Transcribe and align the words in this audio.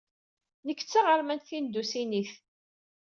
Nekk 0.65 0.81
d 0.83 0.87
taɣermant 0.87 1.47
tindunisit. 1.49 2.31